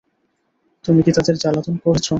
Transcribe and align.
তুমি 0.85 0.99
কি 1.05 1.11
তাদের 1.17 1.35
জ্বালাতন 1.37 1.75
করেছ? 1.83 2.07